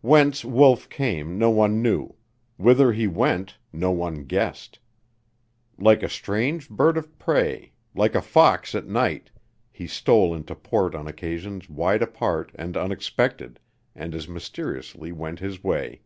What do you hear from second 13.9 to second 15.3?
and as mysteriously